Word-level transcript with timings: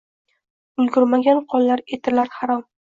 Ulgurmagan 0.85 1.45
qonlar 1.55 1.87
eritar 1.87 2.29
hamon. 2.41 2.71